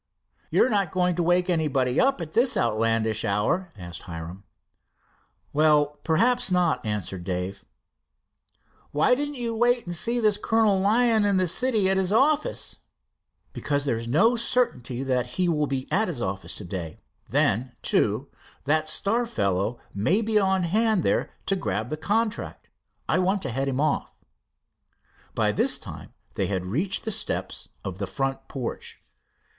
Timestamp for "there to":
21.03-21.55